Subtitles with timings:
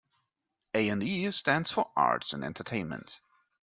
[0.73, 3.21] "A and E" stands for "Arts and Entertainment".